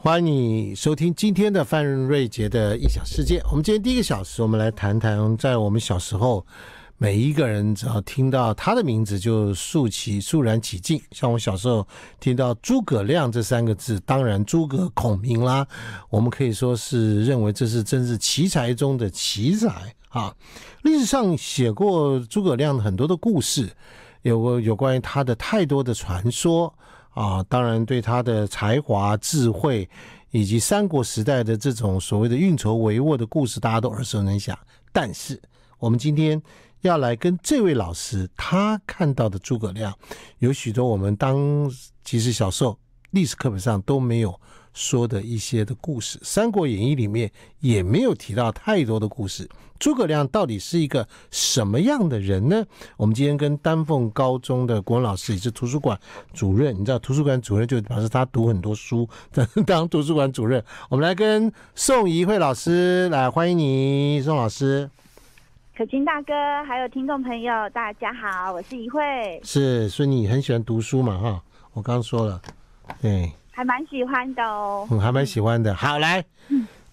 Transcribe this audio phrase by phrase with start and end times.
[0.00, 3.42] 欢迎你收听今天的范瑞杰的异想世界。
[3.50, 6.46] 我们今天第一个小时，我们来谈谈在我们小时候，
[6.98, 11.02] 每一个人只要听到他的名字就肃起肃然起敬。
[11.10, 11.84] 像我小时候
[12.20, 15.66] 听到诸葛亮这三个字，当然诸葛孔明啦，
[16.10, 20.32] 我们可以说是认为这是真是奇才中的奇才啊。
[20.82, 23.68] 历史上写过诸葛亮很多的故事，
[24.22, 26.72] 有过有关于他的太多的传说。
[27.18, 29.90] 啊，当然对他的才华、智慧，
[30.30, 34.56] 以及三国时代的这种所谓的运筹帷幄的故事，大家都耳熟能详。
[34.92, 35.42] 但是，
[35.80, 36.40] 我们今天
[36.82, 39.92] 要来跟这位老师，他看到的诸葛亮，
[40.38, 41.36] 有许多我们当
[42.04, 42.78] 其实小时候
[43.10, 44.40] 历史课本上都没有。
[44.78, 47.28] 说的一些的故事，《三国演义》里面
[47.58, 49.48] 也没有提到太多的故事。
[49.76, 52.64] 诸葛亮到底是一个什么样的人呢？
[52.96, 55.98] 我们今天跟丹凤高中的国文老师，也是图书馆
[56.32, 59.08] 主任，你知道图书馆主任就表示他读很多书，
[59.66, 60.64] 当图书馆主任。
[60.88, 64.88] 我们来跟宋怡慧老师来欢迎你，宋老师。
[65.76, 66.32] 可亲大哥，
[66.64, 69.40] 还有听众朋友，大家好，我是怡慧。
[69.42, 71.18] 是，所以你很喜欢读书嘛？
[71.18, 72.40] 哈，我刚刚说了，
[73.02, 73.32] 对。
[73.58, 75.74] 还蛮喜欢的哦，嗯，还蛮喜欢的。
[75.74, 76.24] 好，来，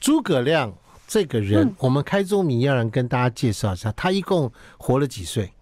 [0.00, 0.72] 诸葛亮
[1.06, 5.52] 这个人，嗯、我们开宗明义跟大家介绍一下，他一共活了几岁？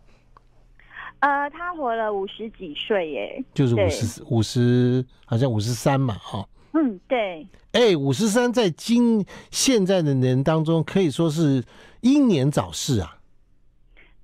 [1.18, 6.46] 呃，他活了五十几岁，耶，就是五十五十，好像五十三嘛，哈。
[6.74, 7.44] 嗯，对。
[7.72, 11.64] 哎，五十三在今现在的人当中，可以说是
[12.02, 13.16] 英年早逝啊。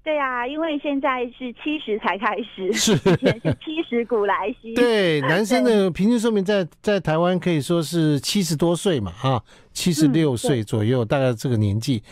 [0.08, 4.72] 对啊，因为现在是七十才开始，是七十古来稀。
[4.74, 12.02] 对， 男生的平均寿命在在台湾可以说是七十多岁嘛，啊，七十六岁左右，大概这个年纪。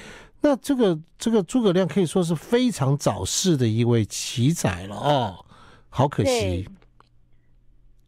[0.43, 5.47] 那这个这个诸葛亮可以说是非常早逝的一位奇才了哦，
[5.89, 6.69] 好可惜，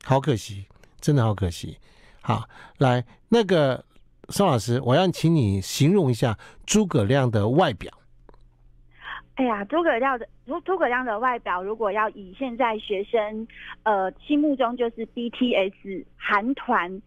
[0.05, 0.67] 好可惜，
[1.01, 1.79] 真的好可惜。
[2.21, 3.83] 好，来那个
[4.29, 7.91] 宋老师，我要请你形容一下诸葛亮的外表。
[9.39, 13.47] 哎呀，诸葛亮的诸诸葛亮的外表，如果要以现在学生
[13.85, 17.01] 呃心目中就是 BTS 韩团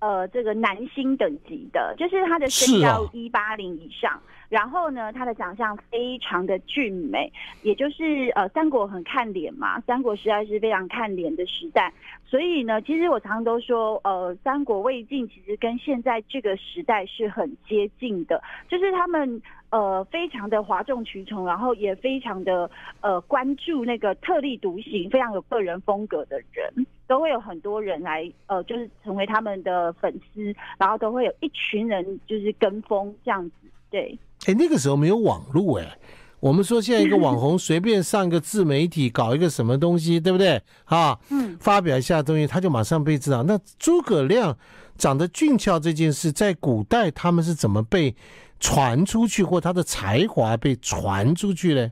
[0.00, 4.20] 呃这个男星等级的，就是他的身高一八零以上。
[4.48, 11.92] 然后呢，他的长相非常的俊美，也就是呃，三国很看脸嘛，三国时代是非常看脸的时代，
[12.24, 22.70] 所以呢，其实我常常都说，呃，三国魏晋其实跟现在这个时代是很接近的，就是他们呃非常的哗众取宠，然后也非常的
[23.00, 33.52] 呃关注那个特立独行、非常有个人风格的人，都会有很多人来呃，就是成为他们的粉丝，然后都会有一群人就是跟风这样子，
[33.90, 34.18] 对。
[34.46, 35.98] 哎，那个时候没有网络哎，
[36.40, 40.60] 我们说现在一个网红 随便上一个自媒体搞一个什么东西，对不对？
[40.84, 43.42] 啊，嗯，发表一下东西，他就马上被知道。
[43.44, 44.56] 那诸葛亮
[44.98, 48.14] 长得俊俏这件事，在古代他们是怎么被
[48.60, 51.90] 传出去，或他的才华被传出去呢？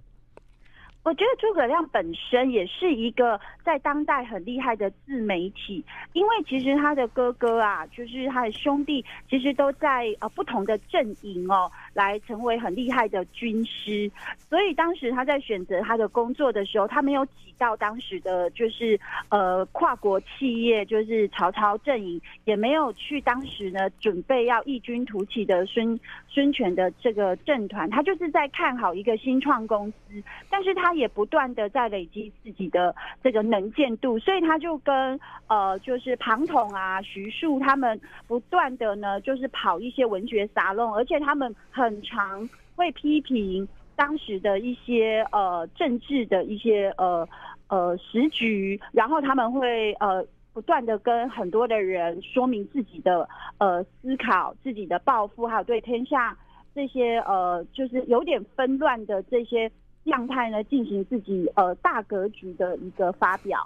[1.04, 5.84] 我觉得诸葛亮本身也是一个在当代很厉害的自媒体，
[6.14, 14.10] 因为其实他的哥哥啊，就是他的兄弟，其实都在呃不同的阵营哦，来成为很厉害的军师。
[14.48, 18.98] 所以当时他在选择他的工作的时候，他没有挤到当时的就是
[19.28, 30.93] 呃跨国企业，就是曹操阵营，也没有去当时呢准备要异军突起的孙孙权的这个政团，他就是在看好一个新创公司，但是他。
[30.96, 43.66] 也不断的在累积自己的这个能见度，所以他就跟呃，就是庞统啊、徐庶他们不断的呢，就是跑一些文学沙龙，而且他们很常会批评
[43.96, 47.28] 当时的一些呃政治的一些呃
[47.68, 53.28] 呃时局，然后他们会呃不断的跟很多的人说明自己的
[53.58, 56.36] 呃思考、自己的抱负，还有对天下
[56.74, 59.70] 这些呃就是有点纷乱的这些。
[60.04, 63.58] 样态呢，进行自己呃大格局的一个发表。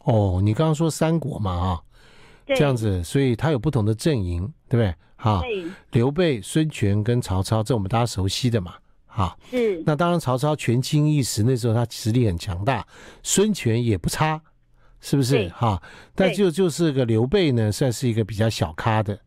[0.00, 1.82] 哦，你刚刚说三国嘛，啊，
[2.46, 4.94] 这样子，所以他有不同的阵营，对不对？
[5.16, 5.42] 哈，
[5.90, 8.74] 刘备、孙权跟曹操，这我们大家熟悉的嘛，
[9.06, 9.82] 哈，是。
[9.84, 12.86] 那当然，曹操权倾一时，那时候他实力很强大，
[13.22, 14.40] 孙权也不差，
[15.00, 15.48] 是不是？
[15.48, 15.82] 哈，
[16.14, 19.18] 但就就是个刘备呢，算是一个比较小咖的。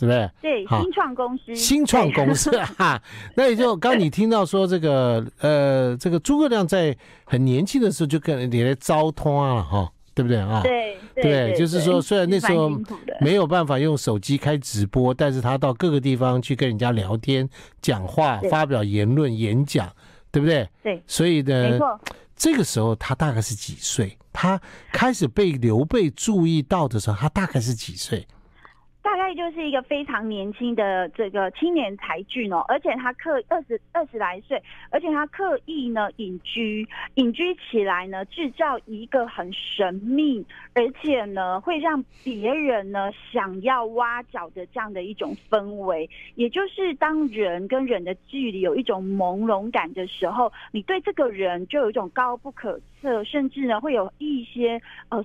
[0.00, 0.30] 对不对？
[0.40, 3.00] 对，新创公司，新创公司哈，
[3.34, 10.62] 那也就 刚你听到说这个呃，这个诸葛亮在很年轻的时候就跟人家招通啊，哈，对不对啊？
[10.62, 12.70] 对对，对，就是说虽然那时候
[13.20, 17.46] 没有办法用手机开直播，但是他到各个地方去跟人家聊天、
[17.82, 19.86] 讲话、发表言论、演讲，
[20.32, 20.66] 对不对？
[20.82, 21.78] 对，所以呢，
[22.34, 24.16] 这个时候他大概是几岁？
[24.32, 24.58] 他
[24.92, 28.26] 开始被刘备注意到的时候，他大概是几岁？
[29.02, 40.44] 大概就是一个非常年轻的这个青年才俊哦，而且他刻二十二十来岁，而且他刻意呢隐居，隐居起来呢，制造一个很神秘，
[40.74, 46.08] 而且呢会让别人呢想要挖角的这样的一种氛围。
[46.34, 55.18] 也就是当人跟人的距离有一种朦胧感的时候，你对这个人就有一种高不可测，甚至呢会有一些呃